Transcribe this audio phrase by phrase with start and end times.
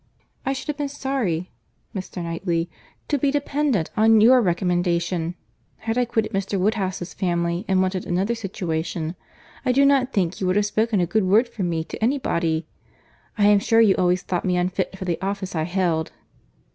[0.47, 1.51] "I should have been sorry,
[1.93, 2.23] Mr.
[2.23, 2.71] Knightley,
[3.07, 5.35] to be dependent on your recommendation,
[5.77, 6.59] had I quitted Mr.
[6.59, 9.15] Woodhouse's family and wanted another situation;
[9.63, 12.17] I do not think you would have spoken a good word for me to any
[12.17, 12.65] body.
[13.37, 16.11] I am sure you always thought me unfit for the office I held."